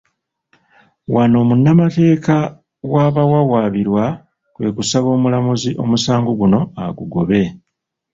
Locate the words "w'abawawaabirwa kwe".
2.93-4.67